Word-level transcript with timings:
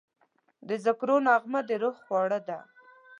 د 0.67 0.69
ذکرو 0.85 1.15
نغمه 1.27 1.59
د 1.67 1.71
روح 1.81 1.95
خواړه 2.05 2.39
ده. 2.47 2.59